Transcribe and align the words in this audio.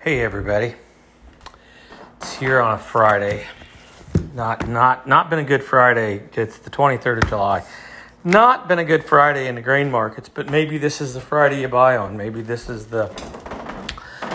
Hey 0.00 0.20
everybody. 0.20 0.76
It's 2.18 2.36
here 2.36 2.60
on 2.60 2.76
a 2.76 2.78
Friday. 2.78 3.48
Not 4.32 4.68
not 4.68 5.08
not 5.08 5.28
been 5.28 5.40
a 5.40 5.44
good 5.44 5.64
Friday. 5.64 6.22
It's 6.34 6.56
the 6.58 6.70
23rd 6.70 7.24
of 7.24 7.28
July. 7.28 7.64
Not 8.22 8.68
been 8.68 8.78
a 8.78 8.84
good 8.84 9.02
Friday 9.02 9.48
in 9.48 9.56
the 9.56 9.60
grain 9.60 9.90
markets, 9.90 10.28
but 10.28 10.48
maybe 10.48 10.78
this 10.78 11.00
is 11.00 11.14
the 11.14 11.20
Friday 11.20 11.62
you 11.62 11.68
buy 11.68 11.96
on. 11.96 12.16
Maybe 12.16 12.42
this 12.42 12.68
is 12.68 12.86
the 12.86 13.06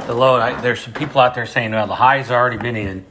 the 0.05 0.13
low. 0.13 0.35
I, 0.35 0.59
there's 0.59 0.81
some 0.81 0.91
people 0.91 1.21
out 1.21 1.33
there 1.33 1.45
saying, 1.45 1.71
well, 1.71 1.87
the 1.87 1.95
high's 1.95 2.29
already 2.29 2.57
been 2.57 2.75
in. 2.75 3.05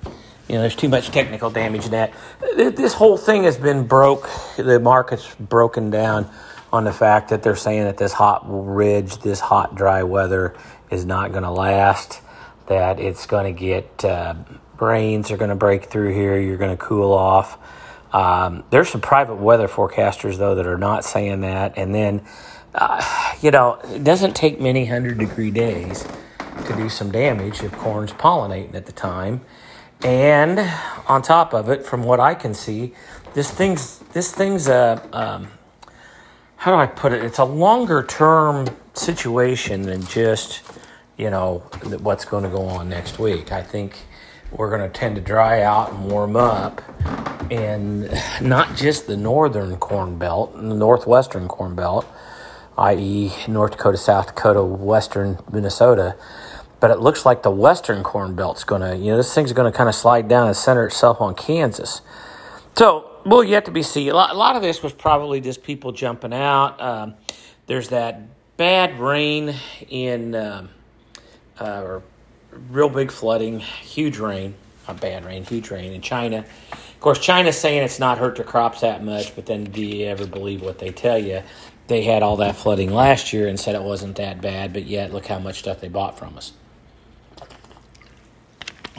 You 0.46 0.57
know, 0.57 0.61
there's 0.61 0.77
too 0.77 0.91
much 0.91 1.11
technical 1.11 1.48
damage 1.48 1.87
in 1.87 1.93
that. 1.93 2.12
This 2.55 2.93
whole 2.93 3.16
thing 3.16 3.45
has 3.45 3.57
been 3.57 3.87
broke. 3.87 4.29
The 4.59 4.79
market's 4.79 5.34
broken 5.37 5.89
down 5.89 6.30
on 6.71 6.84
the 6.84 6.93
fact 6.93 7.30
that 7.30 7.43
they're 7.43 7.57
saying 7.57 7.84
that 7.84 7.96
this 7.96 8.12
hot 8.12 8.43
ridge, 8.45 9.16
this 9.21 9.41
hot 9.41 9.75
dry 9.75 10.03
weather 10.03 10.55
is 10.91 11.07
not 11.07 11.30
going 11.30 11.45
to 11.45 11.50
last 11.50 12.21
that 12.67 12.99
it's 13.00 13.27
going 13.27 13.53
to 13.53 13.59
get 13.59 14.05
uh, 14.05 14.35
rains 14.81 15.31
are 15.31 15.36
going 15.36 15.50
to 15.50 15.57
break 15.57 15.85
through 15.85 16.13
here. 16.13 16.39
You're 16.39 16.57
going 16.57 16.77
to 16.77 16.82
cool 16.82 17.13
off. 17.13 17.59
Um, 18.13 18.64
there's 18.71 18.91
some 18.91 19.00
private 19.00 19.36
weather 19.36 19.69
forecasters 19.69 20.36
though 20.36 20.55
that 20.55 20.67
are 20.67 20.79
not 20.79 21.05
saying 21.05 21.41
that. 21.43 21.79
And 21.79 21.95
then, 21.95 22.22
uh, 22.75 23.03
you 23.41 23.50
know, 23.50 23.79
it 23.85 24.05
doesn't 24.05 24.35
take 24.35 24.61
many 24.61 24.85
hundred 24.85 25.19
degree 25.19 25.50
days 25.50 26.07
to 26.67 26.77
do 26.77 26.89
some 26.89 27.11
damage 27.11 27.63
if 27.63 27.72
corn's 27.72 28.13
pollinating 28.13 28.75
at 28.75 28.86
the 28.86 28.93
time. 28.93 29.41
And 30.03 30.58
on 31.07 31.22
top 31.22 31.55
of 31.55 31.71
it, 31.71 31.86
from 31.86 32.03
what 32.03 32.20
I 32.20 32.34
can 32.34 32.55
see, 32.55 32.92
this 33.34 33.50
thing's 33.50 33.98
this 34.12 34.33
thing's 34.33 34.69
a 34.69 35.08
um, 35.12 35.48
how 36.56 36.72
do 36.72 36.78
I 36.78 36.86
put 36.86 37.12
it? 37.12 37.25
It's 37.25 37.39
a 37.39 37.44
longer 37.44 38.03
term 38.03 38.67
situation 38.94 39.83
than 39.83 40.05
just 40.06 40.62
you 41.22 41.31
know, 41.31 41.58
what's 42.00 42.25
going 42.25 42.42
to 42.42 42.50
go 42.50 42.64
on 42.64 42.89
next 42.89 43.20
week. 43.20 43.53
I 43.53 43.62
think 43.62 43.97
we're 44.50 44.77
going 44.77 44.83
to 44.83 44.88
tend 44.88 45.14
to 45.14 45.22
dry 45.22 45.62
out 45.62 45.92
and 45.92 46.10
warm 46.10 46.34
up, 46.34 46.83
and 47.48 48.10
not 48.41 48.74
just 48.74 49.06
the 49.06 49.16
northern 49.16 49.77
corn 49.77 50.19
belt, 50.19 50.56
the 50.56 50.74
northwestern 50.74 51.47
corn 51.47 51.77
belt, 51.77 52.05
i.e., 52.77 53.32
North 53.47 53.70
Dakota, 53.70 53.98
South 53.98 54.34
Dakota, 54.34 54.64
western 54.64 55.38
Minnesota. 55.52 56.16
But 56.80 56.91
it 56.91 56.98
looks 56.98 57.25
like 57.25 57.44
the 57.44 57.52
western 57.52 58.02
corn 58.02 58.34
belt's 58.34 58.64
going 58.64 58.80
to, 58.80 58.97
you 58.97 59.12
know, 59.12 59.16
this 59.16 59.32
thing's 59.32 59.52
going 59.52 59.70
to 59.70 59.77
kind 59.77 59.88
of 59.88 59.94
slide 59.94 60.27
down 60.27 60.48
and 60.48 60.56
center 60.56 60.84
itself 60.84 61.20
on 61.20 61.36
Kansas. 61.36 62.00
So 62.77 63.08
we'll 63.25 63.44
yet 63.44 63.66
to 63.66 63.70
be 63.70 63.84
seen. 63.84 64.08
A 64.08 64.14
lot, 64.14 64.30
a 64.30 64.36
lot 64.36 64.56
of 64.56 64.62
this 64.62 64.82
was 64.82 64.92
probably 64.92 65.41
just 65.41 65.62
people 65.62 65.92
jumping 65.92 66.34
out. 66.34 66.80
Um, 66.80 67.14
there's 67.69 67.91
that 67.91 68.22
bad 68.56 68.98
rain 68.98 69.54
in. 69.88 70.34
Um, 70.34 70.70
uh, 71.62 71.82
or 71.82 72.02
real 72.70 72.88
big 72.88 73.10
flooding, 73.10 73.60
huge 73.60 74.18
rain, 74.18 74.55
not 74.88 75.00
bad 75.00 75.24
rain, 75.24 75.44
huge 75.44 75.70
rain 75.70 75.92
in 75.92 76.02
China. 76.02 76.44
Of 76.72 77.00
course, 77.00 77.19
China's 77.19 77.58
saying 77.58 77.82
it's 77.82 77.98
not 77.98 78.19
hurt 78.19 78.36
their 78.36 78.44
crops 78.44 78.80
that 78.80 79.02
much, 79.02 79.34
but 79.34 79.46
then 79.46 79.64
do 79.64 79.84
you 79.84 80.06
ever 80.06 80.27
believe 80.27 80.62
what 80.62 80.78
they 80.78 80.91
tell 80.91 81.19
you? 81.19 81.42
They 81.88 82.02
had 82.02 82.22
all 82.22 82.36
that 82.36 82.56
flooding 82.56 82.92
last 82.92 83.32
year 83.32 83.48
and 83.48 83.58
said 83.58 83.74
it 83.74 83.82
wasn't 83.82 84.16
that 84.16 84.41
bad, 84.41 84.72
but 84.72 84.84
yet 84.84 85.12
look 85.12 85.27
how 85.27 85.38
much 85.38 85.58
stuff 85.58 85.80
they 85.80 85.88
bought 85.88 86.19
from 86.19 86.36
us. 86.36 86.52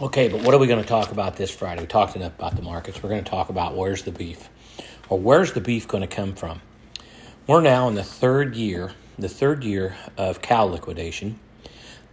Okay, 0.02 0.28
but 0.28 0.42
what 0.42 0.54
are 0.54 0.58
we 0.58 0.68
going 0.68 0.82
to 0.82 0.88
talk 0.88 1.12
about 1.12 1.38
this 1.38 1.52
Friday? 1.52 1.82
We 1.82 1.88
talked 1.88 2.16
enough 2.16 2.38
about 2.38 2.56
the 2.56 2.62
markets. 2.62 3.02
We're 3.02 3.10
going 3.10 3.24
to 3.24 3.30
talk 3.30 3.50
about 3.50 3.76
where's 3.76 4.04
the 4.04 4.12
beef, 4.12 4.50
or 5.08 5.20
where's 5.20 5.54
the 5.54 5.62
beef 5.62 5.88
going 5.88 6.02
to 6.02 6.14
come 6.14 6.34
from? 6.34 6.62
We're 7.48 7.62
now 7.62 7.88
in 7.88 7.96
the 7.96 8.04
third 8.04 8.56
year, 8.56 8.92
the 9.18 9.30
third 9.30 9.64
year 9.64 9.96
of 10.18 10.42
cow 10.42 10.66
liquidation. 10.66 11.40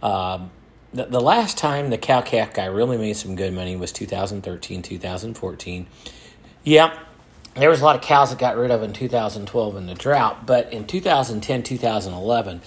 Um, 0.01 0.51
the, 0.93 1.05
the 1.05 1.21
last 1.21 1.57
time 1.57 1.89
the 1.89 1.97
cow 1.97 2.21
calf 2.21 2.53
guy 2.53 2.65
really 2.65 2.97
made 2.97 3.13
some 3.13 3.35
good 3.35 3.53
money 3.53 3.75
was 3.75 3.91
2013, 3.91 4.81
2014. 4.81 5.87
Yeah, 6.63 6.97
there 7.55 7.69
was 7.69 7.81
a 7.81 7.85
lot 7.85 7.95
of 7.95 8.01
cows 8.01 8.29
that 8.29 8.39
got 8.39 8.57
rid 8.57 8.71
of 8.71 8.83
in 8.83 8.93
2012 8.93 9.75
in 9.75 9.85
the 9.87 9.93
drought, 9.93 10.45
but 10.45 10.71
in 10.71 10.85
2010, 10.85 11.63
2011, 11.63 12.61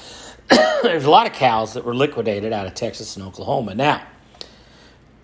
there's 0.82 1.04
a 1.04 1.10
lot 1.10 1.26
of 1.26 1.32
cows 1.32 1.75
that 1.75 1.84
were 1.84 1.94
liquidated 1.94 2.53
out 2.53 2.66
of 2.66 2.75
Texas 2.75 3.16
and 3.16 3.25
Oklahoma. 3.25 3.75
Now, 3.75 4.06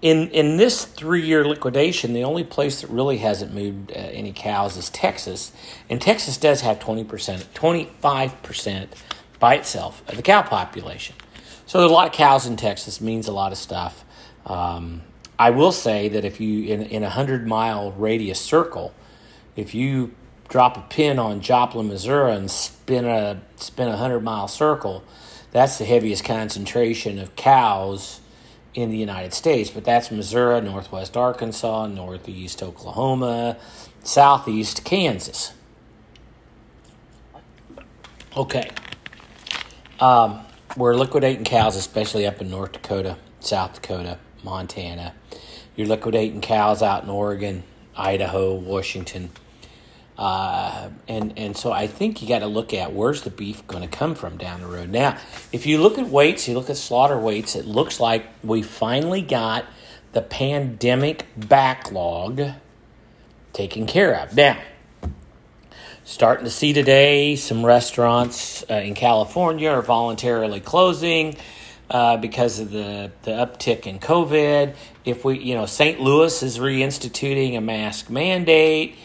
in 0.02 0.28
in 0.30 0.56
this 0.56 0.84
three 0.86 1.22
year 1.22 1.44
liquidation, 1.46 2.14
the 2.14 2.24
only 2.24 2.44
place 2.44 2.80
that 2.80 2.88
really 2.88 3.18
hasn't 3.18 3.52
moved 3.52 3.92
uh, 3.92 3.96
any 3.96 4.32
cows 4.32 4.76
is 4.76 4.88
Texas, 4.90 5.52
and 5.90 6.00
Texas 6.00 6.38
does 6.38 6.62
have 6.62 6.78
20%, 6.78 7.04
25% 7.04 8.88
by 9.38 9.54
itself 9.56 10.02
of 10.08 10.16
the 10.16 10.22
cow 10.22 10.42
population. 10.42 11.16
So 11.70 11.78
there's 11.78 11.92
a 11.92 11.94
lot 11.94 12.08
of 12.08 12.12
cows 12.12 12.48
in 12.48 12.56
Texas, 12.56 13.00
means 13.00 13.28
a 13.28 13.32
lot 13.32 13.52
of 13.52 13.58
stuff. 13.58 14.04
Um, 14.44 15.02
I 15.38 15.50
will 15.50 15.70
say 15.70 16.08
that 16.08 16.24
if 16.24 16.40
you 16.40 16.64
in 16.64 16.82
in 16.82 17.04
a 17.04 17.08
hundred 17.08 17.46
mile 17.46 17.92
radius 17.92 18.40
circle, 18.40 18.92
if 19.54 19.72
you 19.72 20.12
drop 20.48 20.76
a 20.76 20.80
pin 20.80 21.20
on 21.20 21.40
Joplin, 21.40 21.86
Missouri, 21.86 22.32
and 22.32 22.50
spin 22.50 23.04
a 23.04 23.40
spin 23.54 23.86
a 23.86 23.96
hundred 23.96 24.24
mile 24.24 24.48
circle, 24.48 25.04
that's 25.52 25.78
the 25.78 25.84
heaviest 25.84 26.24
concentration 26.24 27.20
of 27.20 27.36
cows 27.36 28.18
in 28.74 28.90
the 28.90 28.98
United 28.98 29.32
States. 29.32 29.70
But 29.70 29.84
that's 29.84 30.10
Missouri, 30.10 30.60
Northwest 30.62 31.16
Arkansas, 31.16 31.86
Northeast 31.86 32.64
Oklahoma, 32.64 33.56
Southeast 34.02 34.84
Kansas. 34.84 35.52
Okay. 38.36 38.68
Um, 40.00 40.40
we're 40.76 40.94
liquidating 40.94 41.44
cows, 41.44 41.76
especially 41.76 42.26
up 42.26 42.40
in 42.40 42.50
North 42.50 42.72
Dakota, 42.72 43.16
South 43.40 43.74
Dakota, 43.80 44.18
Montana. 44.42 45.14
You're 45.76 45.88
liquidating 45.88 46.40
cows 46.40 46.82
out 46.82 47.04
in 47.04 47.10
Oregon, 47.10 47.62
Idaho, 47.96 48.54
Washington. 48.54 49.30
Uh, 50.18 50.90
and 51.08 51.32
and 51.38 51.56
so 51.56 51.72
I 51.72 51.86
think 51.86 52.20
you 52.20 52.28
got 52.28 52.40
to 52.40 52.46
look 52.46 52.74
at 52.74 52.92
where's 52.92 53.22
the 53.22 53.30
beef 53.30 53.66
going 53.66 53.82
to 53.82 53.88
come 53.88 54.14
from 54.14 54.36
down 54.36 54.60
the 54.60 54.66
road. 54.66 54.90
Now, 54.90 55.16
if 55.50 55.64
you 55.64 55.80
look 55.80 55.98
at 55.98 56.08
weights, 56.08 56.46
you 56.46 56.54
look 56.54 56.68
at 56.68 56.76
slaughter 56.76 57.18
weights, 57.18 57.56
it 57.56 57.64
looks 57.64 57.98
like 58.00 58.26
we 58.44 58.60
finally 58.60 59.22
got 59.22 59.64
the 60.12 60.20
pandemic 60.20 61.26
backlog 61.36 62.42
taken 63.54 63.86
care 63.86 64.14
of. 64.20 64.36
Now, 64.36 64.60
starting 66.10 66.44
to 66.44 66.50
see 66.50 66.72
today 66.72 67.36
some 67.36 67.64
restaurants 67.64 68.64
uh, 68.68 68.74
in 68.74 68.94
California 68.94 69.70
are 69.70 69.80
voluntarily 69.80 70.58
closing 70.58 71.36
uh, 71.88 72.16
because 72.16 72.58
of 72.58 72.72
the, 72.72 73.12
the 73.22 73.30
uptick 73.30 73.86
in 73.86 74.00
COVID. 74.00 74.74
If 75.04 75.24
we, 75.24 75.38
you 75.38 75.54
know, 75.54 75.66
St. 75.66 76.00
Louis 76.00 76.42
is 76.42 76.58
reinstituting 76.58 77.56
a 77.56 77.60
mask 77.60 78.10
mandate. 78.10 78.96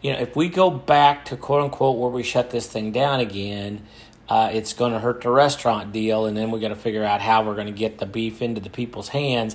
You 0.00 0.14
know, 0.14 0.20
if 0.20 0.34
we 0.36 0.48
go 0.48 0.70
back 0.70 1.26
to 1.26 1.36
quote 1.36 1.64
unquote 1.64 1.98
where 1.98 2.10
we 2.10 2.22
shut 2.22 2.48
this 2.50 2.66
thing 2.66 2.92
down 2.92 3.20
again, 3.20 3.86
uh, 4.30 4.48
it's 4.50 4.72
going 4.72 4.92
to 4.92 4.98
hurt 4.98 5.20
the 5.20 5.30
restaurant 5.30 5.92
deal, 5.92 6.24
and 6.24 6.34
then 6.34 6.50
we 6.50 6.60
got 6.60 6.68
to 6.68 6.76
figure 6.76 7.04
out 7.04 7.20
how 7.20 7.44
we're 7.44 7.56
going 7.56 7.66
to 7.66 7.78
get 7.78 7.98
the 7.98 8.06
beef 8.06 8.40
into 8.40 8.62
the 8.62 8.70
people's 8.70 9.08
hands. 9.08 9.54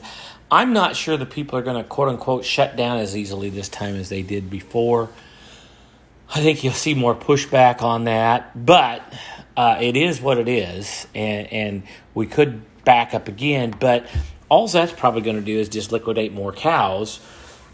I'm 0.52 0.74
not 0.74 0.96
sure 0.96 1.18
the 1.18 1.26
people 1.26 1.58
are 1.58 1.64
going 1.64 1.81
to 1.81 1.90
quote 1.90 2.09
unquote 2.09 2.46
shut 2.46 2.76
down 2.76 3.00
as 3.00 3.18
easily 3.18 3.50
this 3.50 3.68
time 3.68 3.96
as 3.96 4.09
they 4.09 4.22
did 4.22 4.52
before. 4.52 5.09
I 6.34 6.41
think 6.41 6.63
you'll 6.63 6.73
see 6.73 6.94
more 6.94 7.16
pushback 7.16 7.81
on 7.81 8.03
that, 8.03 8.66
but 8.66 9.01
uh, 9.57 9.78
it 9.81 9.97
is 9.97 10.22
what 10.22 10.38
it 10.38 10.47
is, 10.47 11.07
and, 11.16 11.47
and 11.51 11.84
we 12.13 12.28
could 12.28 12.62
back 12.84 13.13
up 13.16 13.28
again. 13.28 13.73
But 13.78 14.07
all 14.47 14.67
that's 14.67 14.91
probably 14.91 15.22
going 15.22 15.38
to 15.38 15.41
do 15.41 15.57
is 15.57 15.69
just 15.69 15.91
liquidate 15.91 16.31
more 16.31 16.53
cows, 16.53 17.19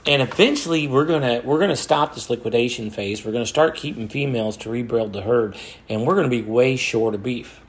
and 0.05 0.21
eventually 0.21 0.87
we're 0.87 1.05
gonna 1.05 1.41
we're 1.43 1.59
gonna 1.59 1.75
stop 1.75 2.15
this 2.15 2.29
liquidation 2.29 2.91
phase. 2.91 3.25
We're 3.25 3.33
gonna 3.33 3.45
start 3.45 3.75
keeping 3.75 4.07
females 4.07 4.55
to 4.57 4.69
rebuild 4.69 5.11
the 5.11 5.21
herd, 5.21 5.57
and 5.89 6.05
we're 6.05 6.15
gonna 6.15 6.29
be 6.29 6.41
way 6.41 6.77
short 6.77 7.13
of 7.13 7.23
beef. 7.23 7.59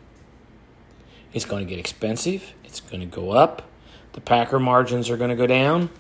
It's 1.33 1.45
going 1.45 1.67
to 1.67 1.69
get 1.69 1.79
expensive. 1.79 2.55
It's 2.65 2.81
going 2.81 3.01
to 3.01 3.07
go 3.07 3.33
up. 3.33 3.69
The 4.15 4.23
packer 4.23 4.59
margins 4.59 5.11
are 5.11 5.19
going 5.19 5.29
to 5.29 5.37
go 5.37 5.47
down 5.47 5.91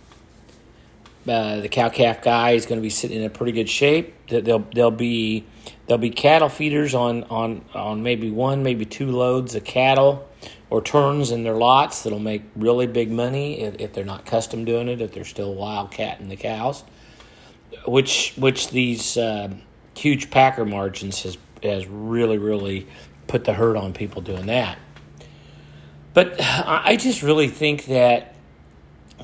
uh, 1.28 1.60
the 1.60 1.68
cow 1.68 1.88
calf 1.88 2.22
guy 2.22 2.52
is 2.52 2.66
going 2.66 2.78
to 2.78 2.82
be 2.82 2.90
sitting 2.90 3.18
in 3.18 3.24
a 3.24 3.30
pretty 3.30 3.52
good 3.52 3.68
shape. 3.68 4.14
They'll 4.28 4.66
there'll 4.74 4.90
be 4.90 5.44
there'll 5.86 5.98
be 5.98 6.10
cattle 6.10 6.48
feeders 6.48 6.94
on 6.94 7.24
on 7.24 7.64
on 7.74 8.02
maybe 8.02 8.30
one 8.30 8.62
maybe 8.62 8.84
two 8.84 9.10
loads 9.10 9.54
of 9.54 9.64
cattle 9.64 10.28
or 10.70 10.82
turns 10.82 11.32
in 11.32 11.42
their 11.42 11.56
lots 11.56 12.02
that'll 12.02 12.18
make 12.18 12.42
really 12.56 12.86
big 12.86 13.10
money 13.10 13.60
if, 13.60 13.76
if 13.80 13.92
they're 13.92 14.04
not 14.04 14.26
custom 14.26 14.64
doing 14.64 14.88
it 14.88 15.00
if 15.00 15.12
they're 15.12 15.24
still 15.24 15.54
wildcatting 15.54 16.28
the 16.28 16.36
cows, 16.36 16.84
which 17.86 18.34
which 18.36 18.70
these 18.70 19.16
uh, 19.16 19.52
huge 19.96 20.30
packer 20.30 20.64
margins 20.64 21.22
has 21.22 21.38
has 21.62 21.86
really 21.86 22.38
really 22.38 22.86
put 23.26 23.44
the 23.44 23.52
hurt 23.52 23.76
on 23.76 23.92
people 23.92 24.22
doing 24.22 24.46
that. 24.46 24.78
But 26.14 26.36
I 26.40 26.96
just 26.96 27.22
really 27.22 27.48
think 27.48 27.86
that 27.86 28.35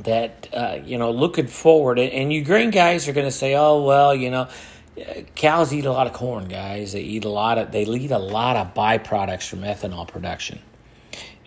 that 0.01 0.49
uh, 0.53 0.79
you 0.85 0.99
know 0.99 1.11
looking 1.11 1.47
forward 1.47 1.99
and 1.99 2.33
you 2.33 2.43
green 2.43 2.71
guys 2.71 3.09
are 3.09 3.13
going 3.13 3.27
to 3.27 3.33
say 3.33 3.55
oh 3.55 3.83
well 3.83 4.15
you 4.15 4.31
know 4.31 4.49
cows 5.35 5.73
eat 5.73 5.85
a 5.85 5.93
lot 5.93 6.07
of 6.07 6.13
corn 6.13 6.49
guys. 6.49 6.93
They 6.93 7.01
eat 7.01 7.25
a 7.25 7.29
lot 7.29 7.59
of 7.59 7.73
they 7.73 7.85
eat 7.85 8.11
a 8.11 8.19
lot 8.19 8.57
of 8.57 8.75
byproducts 8.75 9.49
from 9.49 9.61
ethanol 9.61 10.07
production. 10.07 10.61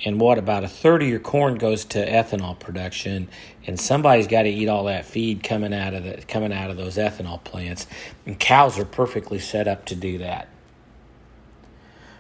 And 0.04 0.20
what 0.20 0.38
about 0.38 0.64
a 0.64 0.68
third 0.68 1.04
of 1.04 1.08
your 1.08 1.20
corn 1.20 1.56
goes 1.56 1.86
to 1.86 2.06
ethanol 2.06 2.60
production 2.60 3.30
and 3.66 3.80
somebody's 3.80 4.28
got 4.28 4.44
to 4.44 4.50
eat 4.50 4.68
all 4.68 4.86
that 4.86 5.06
feed 5.06 5.42
coming 5.42 5.74
out 5.74 5.94
of 5.94 6.04
the 6.04 6.18
coming 6.28 6.52
out 6.52 6.70
of 6.70 6.78
those 6.78 6.98
ethanol 6.98 7.44
plants. 7.44 7.88
And 8.26 8.40
cows 8.40 8.78
are 8.80 8.86
perfectly 8.86 9.40
set 9.40 9.68
up 9.68 9.86
to 9.86 9.96
do 9.96 10.18
that. 10.18 10.50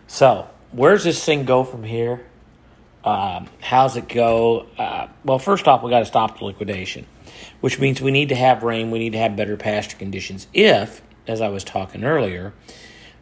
So 0.07 0.48
where's 0.71 1.04
this 1.04 1.24
thing 1.24 1.45
go 1.45 1.63
from 1.63 1.83
here 1.83 2.25
um, 3.06 3.48
how's 3.62 3.96
it 3.96 4.10
go? 4.10 4.68
Uh, 4.78 5.07
well 5.24 5.40
first 5.40 5.68
off 5.68 5.84
we 5.84 5.90
got 5.90 6.00
to 6.00 6.06
stop 6.06 6.40
the 6.40 6.46
liquidation 6.46 7.06
which 7.62 7.80
means 7.80 8.02
we 8.02 8.12
need 8.12 8.30
to 8.30 8.36
have 8.36 8.63
rain 8.63 8.92
we 8.92 9.00
need 9.00 9.13
to 9.13 9.19
have 9.19 9.36
better 9.36 9.57
pasture 9.57 9.98
conditions 9.98 10.48
if 10.54 11.02
as 11.28 11.42
i 11.42 11.48
was 11.48 11.63
talking 11.63 12.04
earlier 12.04 12.54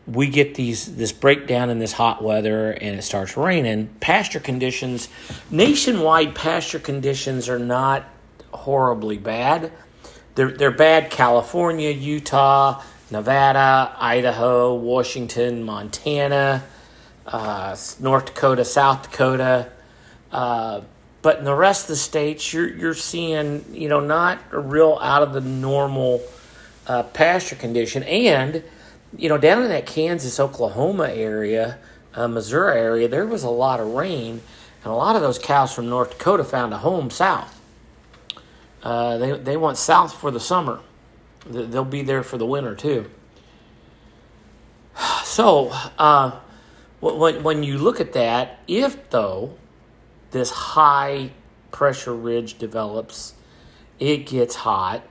we 0.05 0.27
get 0.27 0.55
these 0.55 0.95
this 0.95 1.11
breakdown 1.11 1.69
in 1.69 1.79
this 1.79 1.93
hot 1.93 2.21
weather 2.23 2.71
and 2.71 2.97
it 2.97 3.03
starts 3.03 3.37
raining. 3.37 3.87
Pasture 3.99 4.39
conditions 4.39 5.07
nationwide 5.49 6.35
pasture 6.35 6.79
conditions 6.79 7.47
are 7.47 7.59
not 7.59 8.03
horribly 8.51 9.17
bad. 9.17 9.71
They're, 10.35 10.51
they're 10.51 10.71
bad 10.71 11.11
california 11.11 11.91
utah 11.91 12.81
nevada 13.11 13.95
idaho 13.99 14.73
washington 14.73 15.63
montana 15.63 16.63
uh, 17.27 17.75
north 17.99 18.25
dakota 18.25 18.65
south 18.65 19.11
dakota 19.11 19.71
uh, 20.33 20.81
but 21.21 21.39
in 21.39 21.45
the 21.45 21.55
rest 21.55 21.83
of 21.83 21.87
the 21.87 21.95
states 21.95 22.51
you're, 22.51 22.67
you're 22.67 22.93
seeing 22.93 23.63
you 23.71 23.87
know 23.87 24.01
not 24.01 24.39
a 24.51 24.59
real 24.59 24.99
out 25.01 25.21
of 25.21 25.31
the 25.31 25.41
normal 25.41 26.21
uh, 26.87 27.03
pasture 27.03 27.55
condition 27.55 28.03
and 28.03 28.61
you 29.17 29.29
know, 29.29 29.37
down 29.37 29.63
in 29.63 29.69
that 29.69 29.85
Kansas, 29.85 30.39
Oklahoma 30.39 31.09
area, 31.09 31.77
uh, 32.15 32.27
Missouri 32.27 32.79
area, 32.79 33.07
there 33.07 33.25
was 33.25 33.43
a 33.43 33.49
lot 33.49 33.79
of 33.79 33.87
rain, 33.87 34.41
and 34.83 34.91
a 34.91 34.95
lot 34.95 35.15
of 35.15 35.21
those 35.21 35.37
cows 35.39 35.73
from 35.73 35.89
North 35.89 36.17
Dakota 36.17 36.43
found 36.43 36.73
a 36.73 36.77
home 36.77 37.09
south. 37.09 37.59
Uh, 38.81 39.17
they 39.17 39.31
they 39.37 39.57
went 39.57 39.77
south 39.77 40.13
for 40.13 40.31
the 40.31 40.39
summer. 40.39 40.79
They'll 41.45 41.85
be 41.85 42.01
there 42.01 42.23
for 42.23 42.37
the 42.37 42.45
winter 42.45 42.75
too. 42.75 43.09
So, 45.23 45.71
uh, 45.97 46.39
when 46.99 47.41
when 47.41 47.63
you 47.63 47.79
look 47.79 47.99
at 47.99 48.13
that, 48.13 48.59
if 48.67 49.09
though 49.09 49.57
this 50.33 50.51
high 50.51 51.31
pressure 51.71 52.13
ridge 52.13 52.57
develops, 52.57 53.33
it 53.99 54.25
gets 54.27 54.55
hot, 54.55 55.01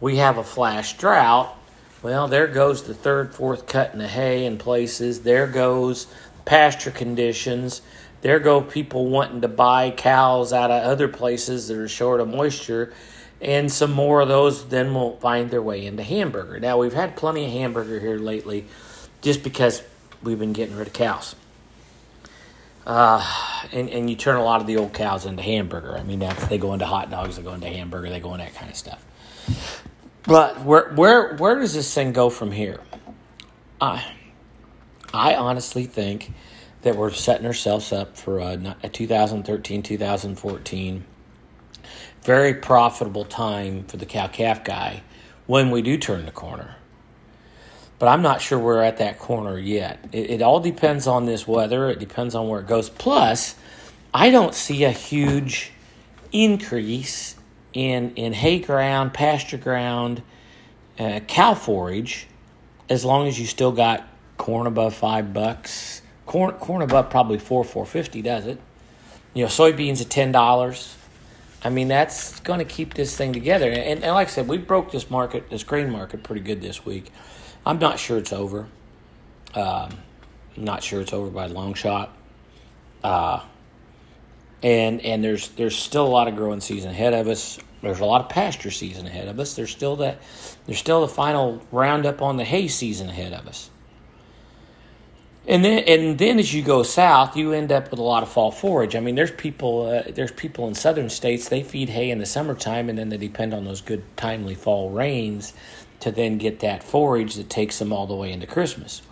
we 0.00 0.16
have 0.16 0.38
a 0.38 0.44
flash 0.44 0.96
drought 0.96 1.58
well, 2.02 2.26
there 2.26 2.48
goes 2.48 2.82
the 2.82 2.94
third, 2.94 3.32
fourth 3.32 3.66
cut 3.68 3.92
in 3.92 4.00
the 4.00 4.08
hay 4.08 4.44
in 4.44 4.58
places. 4.58 5.20
There 5.22 5.46
goes 5.46 6.08
pasture 6.44 6.90
conditions. 6.90 7.80
There 8.22 8.40
go 8.40 8.60
people 8.60 9.06
wanting 9.08 9.40
to 9.42 9.48
buy 9.48 9.92
cows 9.92 10.52
out 10.52 10.72
of 10.72 10.82
other 10.82 11.06
places 11.06 11.68
that 11.68 11.76
are 11.76 11.88
short 11.88 12.20
of 12.20 12.28
moisture. 12.28 12.92
And 13.40 13.70
some 13.70 13.92
more 13.92 14.20
of 14.20 14.28
those 14.28 14.68
then 14.68 14.94
won't 14.94 15.20
find 15.20 15.50
their 15.50 15.62
way 15.62 15.86
into 15.86 16.02
hamburger. 16.02 16.58
Now, 16.58 16.78
we've 16.78 16.92
had 16.92 17.16
plenty 17.16 17.44
of 17.44 17.52
hamburger 17.52 18.00
here 18.00 18.18
lately 18.18 18.66
just 19.20 19.44
because 19.44 19.82
we've 20.24 20.38
been 20.38 20.52
getting 20.52 20.76
rid 20.76 20.88
of 20.88 20.92
cows. 20.92 21.36
Uh, 22.86 23.24
and, 23.72 23.88
and 23.90 24.10
you 24.10 24.16
turn 24.16 24.36
a 24.36 24.44
lot 24.44 24.60
of 24.60 24.66
the 24.66 24.76
old 24.76 24.92
cows 24.92 25.24
into 25.24 25.42
hamburger. 25.42 25.96
I 25.96 26.02
mean, 26.02 26.18
that's, 26.18 26.46
they 26.48 26.58
go 26.58 26.72
into 26.72 26.86
hot 26.86 27.10
dogs, 27.10 27.36
they 27.36 27.42
go 27.42 27.54
into 27.54 27.68
hamburger, 27.68 28.10
they 28.10 28.20
go 28.20 28.34
into 28.34 28.44
that 28.44 28.54
kind 28.54 28.70
of 28.70 28.76
stuff. 28.76 29.04
But 30.24 30.60
where 30.64 30.90
where 30.90 31.34
where 31.36 31.58
does 31.58 31.74
this 31.74 31.92
thing 31.92 32.12
go 32.12 32.30
from 32.30 32.52
here? 32.52 32.80
I 33.80 34.04
I 35.12 35.34
honestly 35.34 35.84
think 35.86 36.32
that 36.82 36.96
we're 36.96 37.10
setting 37.10 37.46
ourselves 37.46 37.92
up 37.92 38.16
for 38.16 38.38
a, 38.38 38.76
a 38.82 38.88
2013 38.88 39.82
2014 39.82 41.04
very 42.22 42.54
profitable 42.54 43.24
time 43.24 43.84
for 43.84 43.96
the 43.96 44.06
cow 44.06 44.28
calf 44.28 44.62
guy 44.62 45.02
when 45.46 45.70
we 45.70 45.82
do 45.82 45.98
turn 45.98 46.24
the 46.24 46.30
corner. 46.30 46.76
But 48.02 48.08
I'm 48.08 48.22
not 48.22 48.40
sure 48.40 48.58
we're 48.58 48.82
at 48.82 48.96
that 48.96 49.20
corner 49.20 49.56
yet. 49.56 50.04
It, 50.10 50.30
it 50.30 50.42
all 50.42 50.58
depends 50.58 51.06
on 51.06 51.24
this 51.24 51.46
weather. 51.46 51.88
It 51.88 52.00
depends 52.00 52.34
on 52.34 52.48
where 52.48 52.58
it 52.58 52.66
goes. 52.66 52.90
Plus, 52.90 53.54
I 54.12 54.32
don't 54.32 54.56
see 54.56 54.82
a 54.82 54.90
huge 54.90 55.70
increase 56.32 57.36
in 57.72 58.12
in 58.16 58.32
hay 58.32 58.58
ground, 58.58 59.14
pasture 59.14 59.56
ground, 59.56 60.24
uh, 60.98 61.20
cow 61.28 61.54
forage, 61.54 62.26
as 62.88 63.04
long 63.04 63.28
as 63.28 63.38
you 63.38 63.46
still 63.46 63.70
got 63.70 64.04
corn 64.36 64.66
above 64.66 64.94
five 64.94 65.32
bucks. 65.32 66.02
Corn 66.26 66.56
corn 66.56 66.82
above 66.82 67.08
probably 67.08 67.38
four 67.38 67.62
four 67.62 67.86
fifty 67.86 68.20
does 68.20 68.46
it. 68.48 68.58
You 69.32 69.44
know, 69.44 69.48
soybeans 69.48 70.00
at 70.00 70.10
ten 70.10 70.32
dollars. 70.32 70.96
I 71.62 71.70
mean, 71.70 71.86
that's 71.86 72.40
going 72.40 72.58
to 72.58 72.64
keep 72.64 72.94
this 72.94 73.16
thing 73.16 73.32
together. 73.32 73.70
And, 73.70 74.02
and 74.02 74.14
like 74.14 74.26
I 74.26 74.30
said, 74.32 74.48
we 74.48 74.58
broke 74.58 74.90
this 74.90 75.08
market, 75.08 75.50
this 75.50 75.62
grain 75.62 75.88
market, 75.88 76.24
pretty 76.24 76.40
good 76.40 76.60
this 76.60 76.84
week. 76.84 77.12
I'm 77.64 77.78
not 77.78 77.98
sure 77.98 78.18
it's 78.18 78.32
over. 78.32 78.66
Um, 79.54 79.90
not 80.56 80.82
sure 80.82 81.00
it's 81.00 81.12
over 81.12 81.30
by 81.30 81.46
a 81.46 81.48
long 81.48 81.74
shot. 81.74 82.16
Uh, 83.02 83.40
and 84.62 85.00
and 85.00 85.22
there's 85.22 85.48
there's 85.50 85.76
still 85.76 86.06
a 86.06 86.08
lot 86.08 86.28
of 86.28 86.36
growing 86.36 86.60
season 86.60 86.90
ahead 86.90 87.14
of 87.14 87.28
us. 87.28 87.58
There's 87.82 88.00
a 88.00 88.04
lot 88.04 88.20
of 88.20 88.28
pasture 88.28 88.70
season 88.70 89.06
ahead 89.06 89.28
of 89.28 89.40
us. 89.40 89.54
There's 89.54 89.70
still 89.70 89.96
that 89.96 90.22
there's 90.66 90.78
still 90.78 91.00
the 91.00 91.08
final 91.08 91.60
roundup 91.72 92.22
on 92.22 92.36
the 92.36 92.44
hay 92.44 92.68
season 92.68 93.08
ahead 93.08 93.32
of 93.32 93.46
us. 93.48 93.70
And 95.48 95.64
then 95.64 95.82
and 95.88 96.18
then 96.18 96.38
as 96.38 96.54
you 96.54 96.62
go 96.62 96.84
south, 96.84 97.36
you 97.36 97.52
end 97.52 97.72
up 97.72 97.90
with 97.90 97.98
a 97.98 98.04
lot 98.04 98.22
of 98.22 98.28
fall 98.28 98.52
forage. 98.52 98.94
I 98.94 99.00
mean, 99.00 99.16
there's 99.16 99.32
people 99.32 99.86
uh, 99.86 100.12
there's 100.12 100.30
people 100.30 100.68
in 100.68 100.74
southern 100.76 101.10
states 101.10 101.48
they 101.48 101.64
feed 101.64 101.88
hay 101.88 102.10
in 102.10 102.18
the 102.18 102.26
summertime, 102.26 102.88
and 102.88 102.96
then 102.96 103.08
they 103.08 103.16
depend 103.16 103.52
on 103.52 103.64
those 103.64 103.80
good 103.80 104.04
timely 104.16 104.54
fall 104.54 104.90
rains 104.90 105.52
to 106.02 106.10
then 106.10 106.36
get 106.36 106.60
that 106.60 106.82
forage 106.82 107.36
that 107.36 107.48
takes 107.48 107.78
them 107.78 107.92
all 107.92 108.08
the 108.08 108.14
way 108.14 108.32
into 108.32 108.46
Christmas. 108.46 109.02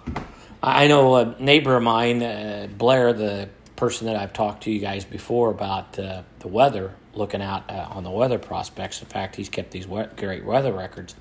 I 0.60 0.88
know 0.88 1.14
a 1.14 1.37
neighbor 1.40 1.76
of 1.76 1.84
mine, 1.84 2.20
uh, 2.20 2.66
Blair, 2.76 3.12
the 3.12 3.48
person 3.76 4.08
that 4.08 4.16
I've 4.16 4.32
talked 4.32 4.64
to 4.64 4.72
you 4.72 4.81
guys 4.81 5.04
before 5.04 5.50
about 5.50 5.96
uh, 6.00 6.22
the 6.40 6.48
weather, 6.48 6.92
looking 7.14 7.40
out 7.42 7.70
uh, 7.70 7.87
on 7.90 8.02
the 8.02 8.10
weather 8.10 8.40
prospects. 8.40 9.00
In 9.00 9.06
fact, 9.06 9.37
he's 9.37 9.48
kept 9.48 9.70
these 9.70 9.87
we- 9.87 10.04
great 10.16 10.44
weather 10.44 10.72
records. 10.72 11.14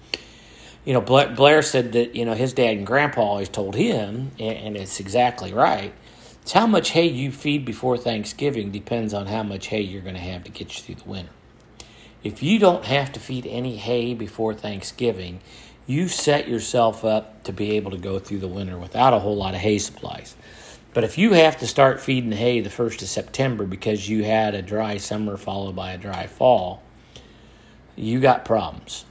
You 0.86 0.94
know, 0.94 1.02
Blair, 1.02 1.30
Blair 1.36 1.62
said 1.62 1.92
that 1.92 2.16
you 2.16 2.26
know 2.26 2.34
his 2.34 2.52
dad 2.52 2.76
and 2.78 2.88
grandpa 2.88 3.22
always 3.22 3.48
told 3.48 3.76
him, 3.76 4.32
and, 4.40 4.58
and 4.58 4.78
it's 4.78 5.00
exactly 5.00 5.54
right. 5.54 5.94
It's 6.42 6.54
how 6.54 6.66
much 6.66 6.90
hay 6.90 7.06
you 7.06 7.32
feed 7.32 7.64
before 7.64 7.96
Thanksgiving 7.96 8.72
depends 8.72 9.14
on 9.14 9.28
how 9.28 9.44
much 9.44 9.68
hay 9.68 9.82
you're 9.82 10.02
going 10.02 10.16
to 10.16 10.22
have 10.22 10.46
to 10.46 10.52
get 10.52 10.76
you 10.76 10.84
through 10.84 11.04
the 11.04 11.10
winter. 11.10 11.32
If 12.24 12.44
you 12.44 12.60
don't 12.60 12.84
have 12.86 13.14
to 13.14 13.20
feed 13.20 13.48
any 13.48 13.78
hay 13.78 14.14
before 14.14 14.54
Thanksgiving, 14.54 15.40
you 15.88 16.08
set 16.08 16.50
yourself 16.50 17.06
up 17.06 17.44
to 17.46 17.54
be 17.54 17.72
able 17.78 17.92
to 17.92 17.98
go 17.98 18.20
through 18.20 18.40
the 18.40 18.48
winter 18.48 18.78
without 18.78 19.14
a 19.14 19.20
whole 19.20 19.38
lot 19.38 19.56
of 19.56 19.62
hay 19.62 19.80
supplies. 19.80 20.36
But 20.94 21.04
if 21.04 21.18
you 21.18 21.34
have 21.34 21.58
to 21.60 21.68
start 21.68 22.02
feeding 22.02 22.32
hay 22.32 22.60
the 22.60 22.70
1st 22.70 23.04
of 23.04 23.08
September 23.08 23.66
because 23.66 24.10
you 24.10 24.24
had 24.24 24.54
a 24.54 24.62
dry 24.62 24.98
summer 24.98 25.38
followed 25.38 25.76
by 25.76 25.94
a 25.94 25.98
dry 25.98 26.28
fall, 26.28 26.84
you 27.96 28.20
got 28.20 28.44
problems. 28.44 29.06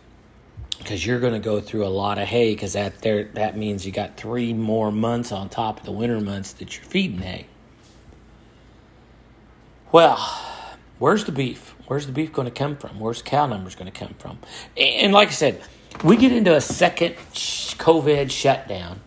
Because 0.79 1.05
you're 1.05 1.21
going 1.21 1.33
to 1.33 1.41
go 1.41 1.61
through 1.61 1.87
a 1.87 1.88
lot 1.88 2.19
of 2.19 2.29
hay 2.29 2.55
because 2.55 2.75
that, 2.75 3.00
there, 3.00 3.25
that 3.35 3.57
means 3.57 3.85
you 3.85 3.91
got 3.91 4.17
three 4.17 4.53
more 4.53 4.93
months 4.93 5.33
on 5.33 5.49
top 5.49 5.81
of 5.81 5.87
the 5.87 5.93
winter 5.93 6.21
months 6.21 6.53
that 6.55 6.77
you're 6.77 6.85
feeding 6.85 7.19
hay. 7.19 7.47
Well, 9.91 10.17
where's 10.99 11.25
the 11.25 11.33
beef? 11.33 11.75
Where's 11.88 12.07
the 12.07 12.12
beef 12.12 12.33
going 12.33 12.45
to 12.45 12.52
come 12.52 12.76
from? 12.76 13.00
Where's 13.00 13.23
cow 13.23 13.47
numbers 13.47 13.75
going 13.75 13.90
to 13.90 13.99
come 13.99 14.14
from? 14.18 14.38
And 14.76 15.12
like 15.12 15.28
I 15.28 15.33
said, 15.33 15.62
we 16.04 16.16
get 16.16 16.33
into 16.33 16.54
a 16.54 16.61
second 16.61 17.16
COVID 17.16 18.30
shutdown. 18.30 19.00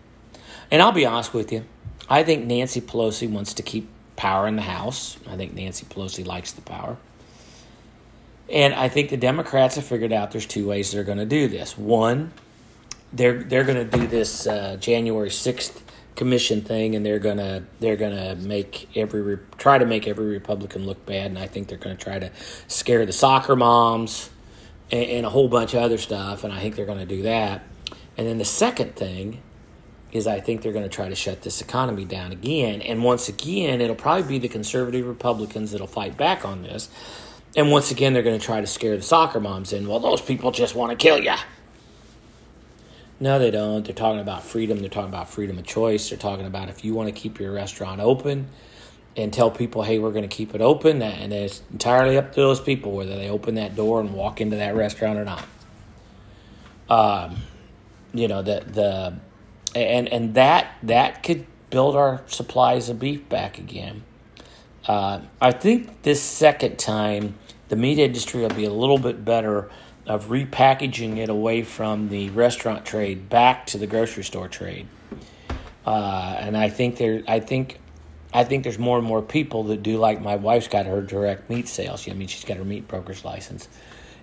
And 0.71 0.81
I'll 0.81 0.91
be 0.91 1.05
honest 1.05 1.31
with 1.31 1.51
you, 1.51 1.63
I 2.09 2.23
think 2.23 2.45
Nancy 2.45 2.81
Pelosi 2.81 3.29
wants 3.29 3.53
to 3.55 3.63
keep 3.63 3.87
power 4.15 4.47
in 4.47 4.55
the 4.55 4.63
House. 4.63 5.17
I 5.29 5.37
think 5.37 5.53
Nancy 5.53 5.85
Pelosi 5.85 6.25
likes 6.25 6.53
the 6.53 6.61
power. 6.61 6.97
And 8.49 8.73
I 8.73 8.89
think 8.89 9.11
the 9.11 9.17
Democrats 9.17 9.75
have 9.75 9.85
figured 9.85 10.11
out 10.11 10.31
there's 10.31 10.47
two 10.47 10.67
ways 10.67 10.91
they're 10.91 11.03
going 11.03 11.19
to 11.19 11.25
do 11.25 11.47
this. 11.47 11.77
One, 11.77 12.33
they're 13.13 13.43
they're 13.43 13.63
going 13.63 13.89
to 13.89 13.97
do 13.97 14.07
this 14.07 14.47
uh, 14.47 14.77
January 14.79 15.29
6th 15.29 15.81
commission 16.15 16.61
thing 16.61 16.95
and 16.95 17.05
they're 17.05 17.19
to 17.37 17.63
they're 17.79 17.95
to 18.15 18.35
make 18.35 18.89
every 18.95 19.39
try 19.57 19.77
to 19.77 19.85
make 19.85 20.07
every 20.07 20.25
Republican 20.25 20.85
look 20.85 21.05
bad 21.05 21.27
and 21.27 21.39
I 21.39 21.47
think 21.47 21.67
they're 21.67 21.77
to 21.97 22.03
try 22.03 22.19
to 22.19 22.31
scare 22.67 23.05
the 23.05 23.13
soccer 23.13 23.55
moms 23.55 24.29
and, 24.91 25.03
and 25.03 25.25
a 25.25 25.29
whole 25.29 25.47
bunch 25.47 25.73
of 25.73 25.81
other 25.81 25.97
stuff 25.97 26.43
and 26.43 26.53
I 26.53 26.59
think 26.59 26.75
they're 26.75 26.85
to 26.99 27.05
do 27.05 27.21
that. 27.23 27.63
And 28.17 28.27
then 28.27 28.37
the 28.37 28.45
second 28.45 28.95
thing 28.95 29.41
is 30.11 30.27
I 30.27 30.39
think 30.39 30.61
they're 30.61 30.73
to 30.89 30.95
try 30.95 31.09
to 31.09 31.15
shut 31.15 31.41
this 31.41 31.61
economy 31.61 32.05
down 32.05 32.31
again. 32.31 32.81
And 32.81 33.03
once 33.03 33.29
again, 33.29 33.81
it'll 33.81 33.95
probably 33.95 34.27
be 34.27 34.39
the 34.39 34.49
conservative 34.49 35.07
Republicans 35.07 35.71
that'll 35.71 35.87
fight 35.87 36.17
back 36.17 36.43
on 36.45 36.63
this. 36.63 36.89
And 37.55 37.71
once 37.71 37.91
again, 37.91 38.13
they're 38.13 38.23
to 38.39 38.45
try 38.45 38.61
to 38.61 38.67
scare 38.67 38.95
the 38.95 39.03
soccer 39.03 39.39
moms 39.39 39.73
in. 39.73 39.87
Well, 39.87 39.99
those 39.99 40.21
people 40.21 40.51
just 40.51 40.75
want 40.75 40.91
to 40.91 41.01
kill 41.01 41.21
you. 41.21 41.35
No, 43.21 43.39
they 43.39 43.51
don't. 43.51 43.85
They're 43.85 43.93
talking 43.93 44.19
about 44.19 44.43
freedom. 44.43 44.79
They're 44.79 44.89
talking 44.89 45.09
about 45.09 45.29
freedom 45.29 45.57
of 45.57 45.65
choice. 45.65 46.09
They're 46.09 46.17
talking 46.17 46.45
about 46.45 46.67
if 46.67 46.83
you 46.83 46.93
want 46.93 47.07
to 47.07 47.13
keep 47.13 47.39
your 47.39 47.53
restaurant 47.53 48.01
open, 48.01 48.49
and 49.17 49.33
tell 49.33 49.51
people, 49.51 49.83
hey, 49.83 49.99
we're 49.99 50.11
going 50.11 50.27
to 50.27 50.35
keep 50.35 50.55
it 50.55 50.61
open. 50.61 51.01
And 51.01 51.33
it's 51.33 51.61
entirely 51.71 52.17
up 52.17 52.33
to 52.33 52.41
those 52.41 52.61
people 52.61 52.93
whether 52.93 53.15
they 53.15 53.29
open 53.29 53.55
that 53.55 53.75
door 53.75 53.99
and 53.99 54.13
walk 54.13 54.41
into 54.41 54.57
that 54.57 54.75
restaurant 54.75 55.19
or 55.19 55.25
not. 55.25 55.45
Um, 56.89 57.37
you 58.13 58.27
know, 58.27 58.41
the, 58.41 58.63
the, 58.65 59.17
and, 59.75 60.07
and 60.07 60.33
that, 60.35 60.75
that 60.83 61.23
could 61.23 61.45
build 61.69 61.95
our 61.95 62.23
supplies 62.27 62.89
of 62.89 62.99
beef 62.99 63.27
back 63.29 63.57
again. 63.57 64.03
Uh, 64.87 65.21
I 65.39 65.51
think 65.51 66.01
this 66.03 66.21
second 66.21 66.79
time, 66.79 67.35
the 67.69 67.75
meat 67.75 67.99
industry 67.99 68.41
will 68.41 68.49
be 68.49 68.65
a 68.65 68.73
little 68.73 68.97
bit 68.97 69.23
better 69.23 69.69
of 70.05 70.27
repackaging 70.27 71.17
it 71.17 71.29
away 71.29 71.63
from 71.63 72.09
the 72.09 72.29
restaurant 72.31 72.85
trade 72.85 73.29
back 73.29 73.65
to 73.67 73.77
the 73.77 73.87
grocery 73.87 74.23
store 74.23 74.47
trade. 74.47 74.87
Uh, 75.85 76.35
and 76.39 76.57
I 76.57 76.69
think 76.69 76.97
there, 76.97 77.23
I 77.27 77.39
think, 77.39 77.79
I 78.33 78.43
think 78.43 78.63
there's 78.63 78.79
more 78.79 78.97
and 78.97 79.05
more 79.05 79.21
people 79.21 79.63
that 79.65 79.83
do 79.83 79.97
like 79.97 80.21
my 80.21 80.35
wife's 80.35 80.67
got 80.67 80.85
her 80.85 81.01
direct 81.01 81.49
meat 81.49 81.67
sales. 81.67 82.07
I 82.07 82.13
mean, 82.13 82.27
she's 82.27 82.45
got 82.45 82.57
her 82.57 82.65
meat 82.65 82.87
broker's 82.87 83.25
license, 83.25 83.67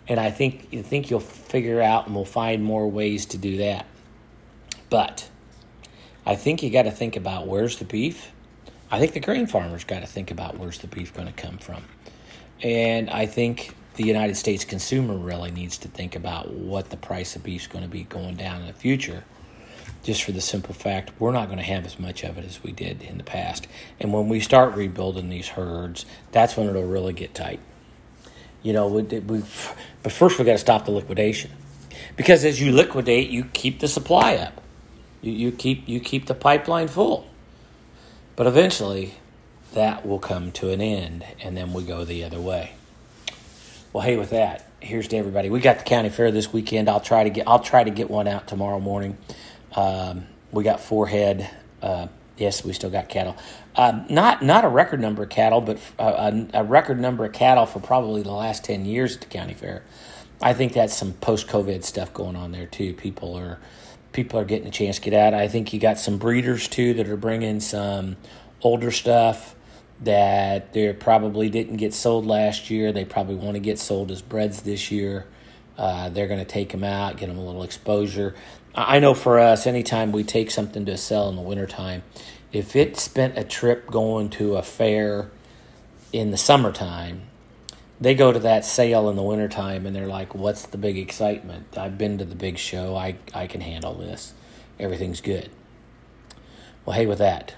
and 0.06 0.18
I 0.18 0.30
think 0.30 0.68
you 0.72 0.82
think 0.82 1.10
you'll 1.10 1.20
figure 1.20 1.80
out 1.80 2.06
and 2.06 2.14
we'll 2.14 2.24
find 2.24 2.62
more 2.62 2.88
ways 2.90 3.26
to 3.26 3.38
do 3.38 3.58
that. 3.58 3.86
But 4.88 5.28
I 6.24 6.36
think 6.36 6.62
you 6.62 6.70
got 6.70 6.84
to 6.84 6.90
think 6.90 7.16
about 7.16 7.46
where's 7.46 7.78
the 7.78 7.84
beef. 7.84 8.32
I 8.90 8.98
think 8.98 9.12
the 9.12 9.20
grain 9.20 9.46
farmers 9.46 9.84
got 9.84 10.00
to 10.00 10.06
think 10.06 10.30
about 10.30 10.58
where's 10.58 10.78
the 10.78 10.86
beef 10.86 11.12
going 11.12 11.26
to 11.26 11.34
come 11.34 11.58
from, 11.58 11.84
and 12.62 13.10
I 13.10 13.26
think 13.26 13.74
the 13.98 14.04
United 14.04 14.36
States 14.36 14.64
consumer 14.64 15.16
really 15.16 15.50
needs 15.50 15.76
to 15.76 15.88
think 15.88 16.14
about 16.14 16.52
what 16.52 16.90
the 16.90 16.96
price 16.96 17.34
of 17.34 17.42
beef 17.42 17.62
is 17.62 17.66
going 17.66 17.82
to 17.82 17.90
be 17.90 18.04
going 18.04 18.36
down 18.36 18.60
in 18.60 18.68
the 18.68 18.72
future 18.72 19.24
just 20.04 20.22
for 20.22 20.30
the 20.30 20.40
simple 20.40 20.72
fact 20.72 21.10
we're 21.18 21.32
not 21.32 21.46
going 21.46 21.58
to 21.58 21.64
have 21.64 21.84
as 21.84 21.98
much 21.98 22.22
of 22.22 22.38
it 22.38 22.44
as 22.44 22.62
we 22.62 22.70
did 22.70 23.02
in 23.02 23.18
the 23.18 23.24
past. 23.24 23.66
And 23.98 24.12
when 24.12 24.28
we 24.28 24.38
start 24.38 24.76
rebuilding 24.76 25.28
these 25.28 25.48
herds, 25.48 26.06
that's 26.30 26.56
when 26.56 26.68
it'll 26.68 26.86
really 26.86 27.12
get 27.12 27.34
tight. 27.34 27.58
You 28.62 28.72
know, 28.72 28.86
we, 28.86 29.02
we 29.02 29.42
but 30.04 30.12
first 30.12 30.38
we 30.38 30.44
got 30.44 30.52
to 30.52 30.58
stop 30.58 30.84
the 30.84 30.92
liquidation, 30.92 31.50
because 32.16 32.44
as 32.44 32.60
you 32.60 32.70
liquidate, 32.70 33.30
you 33.30 33.46
keep 33.52 33.80
the 33.80 33.88
supply 33.88 34.36
up, 34.36 34.62
you, 35.22 35.32
you 35.32 35.50
keep 35.50 35.88
you 35.88 35.98
keep 35.98 36.26
the 36.26 36.34
pipeline 36.34 36.86
full. 36.86 37.26
But 38.36 38.46
eventually, 38.46 39.14
that 39.74 40.06
will 40.06 40.20
come 40.20 40.52
to 40.52 40.70
an 40.70 40.80
end, 40.80 41.24
and 41.40 41.56
then 41.56 41.72
we 41.72 41.82
go 41.82 42.04
the 42.04 42.22
other 42.22 42.40
way. 42.40 42.77
Well, 43.98 44.06
hey, 44.06 44.16
with 44.16 44.30
that, 44.30 44.64
here's 44.78 45.08
to 45.08 45.16
everybody. 45.16 45.50
We 45.50 45.58
got 45.58 45.78
the 45.78 45.84
county 45.84 46.08
fair 46.08 46.30
this 46.30 46.52
weekend. 46.52 46.88
I'll 46.88 47.00
try 47.00 47.24
to 47.24 47.30
get 47.30 47.48
I'll 47.48 47.58
try 47.58 47.82
to 47.82 47.90
get 47.90 48.08
one 48.08 48.28
out 48.28 48.46
tomorrow 48.46 48.78
morning. 48.78 49.18
Um, 49.74 50.28
we 50.52 50.62
got 50.62 50.78
four 50.78 51.08
head. 51.08 51.50
Uh, 51.82 52.06
yes, 52.36 52.64
we 52.64 52.72
still 52.74 52.90
got 52.90 53.08
cattle. 53.08 53.36
Uh, 53.74 54.04
not 54.08 54.40
not 54.40 54.64
a 54.64 54.68
record 54.68 55.00
number 55.00 55.24
of 55.24 55.30
cattle, 55.30 55.60
but 55.60 55.80
a, 55.98 56.46
a, 56.54 56.62
record 56.62 57.00
number 57.00 57.24
of 57.24 57.32
cattle 57.32 57.66
for 57.66 57.80
probably 57.80 58.22
the 58.22 58.30
last 58.30 58.62
ten 58.62 58.84
years 58.84 59.16
at 59.16 59.22
the 59.22 59.26
county 59.26 59.54
fair. 59.54 59.82
I 60.40 60.54
think 60.54 60.74
that's 60.74 60.96
some 60.96 61.14
post 61.14 61.48
COVID 61.48 61.82
stuff 61.82 62.14
going 62.14 62.36
on 62.36 62.52
there 62.52 62.66
too. 62.66 62.94
People 62.94 63.34
are 63.34 63.58
people 64.12 64.38
are 64.38 64.44
getting 64.44 64.68
a 64.68 64.70
chance 64.70 65.00
to 65.00 65.10
get 65.10 65.12
out. 65.12 65.34
I 65.34 65.48
think 65.48 65.72
you 65.72 65.80
got 65.80 65.98
some 65.98 66.18
breeders 66.18 66.68
too 66.68 66.94
that 66.94 67.08
are 67.08 67.16
bringing 67.16 67.58
some 67.58 68.16
older 68.62 68.92
stuff 68.92 69.56
that 70.00 70.72
they 70.72 70.92
probably 70.92 71.50
didn't 71.50 71.76
get 71.76 71.92
sold 71.92 72.26
last 72.26 72.70
year. 72.70 72.92
They 72.92 73.04
probably 73.04 73.34
want 73.34 73.54
to 73.54 73.60
get 73.60 73.78
sold 73.78 74.10
as 74.10 74.22
breds 74.22 74.62
this 74.62 74.90
year. 74.90 75.26
Uh, 75.76 76.08
they're 76.08 76.28
going 76.28 76.40
to 76.40 76.44
take 76.44 76.70
them 76.70 76.84
out, 76.84 77.16
get 77.16 77.28
them 77.28 77.38
a 77.38 77.44
little 77.44 77.62
exposure. 77.62 78.34
I 78.74 78.98
know 78.98 79.14
for 79.14 79.38
us, 79.38 79.66
anytime 79.66 80.12
we 80.12 80.24
take 80.24 80.50
something 80.50 80.84
to 80.86 80.96
sell 80.96 81.28
in 81.28 81.36
the 81.36 81.42
wintertime, 81.42 82.02
if 82.52 82.76
it 82.76 82.96
spent 82.96 83.36
a 83.36 83.44
trip 83.44 83.88
going 83.88 84.30
to 84.30 84.56
a 84.56 84.62
fair 84.62 85.30
in 86.12 86.30
the 86.30 86.36
summertime, 86.36 87.22
they 88.00 88.14
go 88.14 88.32
to 88.32 88.38
that 88.38 88.64
sale 88.64 89.08
in 89.08 89.16
the 89.16 89.22
wintertime 89.22 89.84
and 89.84 89.94
they're 89.94 90.06
like, 90.06 90.34
What's 90.34 90.66
the 90.66 90.78
big 90.78 90.96
excitement? 90.96 91.76
I've 91.76 91.98
been 91.98 92.18
to 92.18 92.24
the 92.24 92.36
big 92.36 92.58
show. 92.58 92.96
I, 92.96 93.16
I 93.34 93.46
can 93.46 93.60
handle 93.60 93.94
this. 93.94 94.34
Everything's 94.78 95.20
good. 95.20 95.50
Well, 96.84 96.96
hey, 96.96 97.06
with 97.06 97.18
that, 97.18 97.54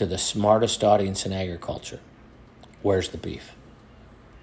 to 0.00 0.06
the 0.06 0.16
smartest 0.16 0.82
audience 0.82 1.26
in 1.26 1.32
agriculture, 1.34 2.00
where's 2.80 3.10
the 3.10 3.18
beef? 3.18 3.54